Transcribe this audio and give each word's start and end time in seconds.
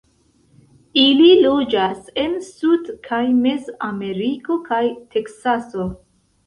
Ili 1.01 1.27
loĝas 1.41 2.09
en 2.23 2.33
Sud- 2.47 2.91
kaj 3.11 3.23
Mez-Ameriko 3.45 4.61
kaj 4.73 4.85
Teksaso. 5.15 5.93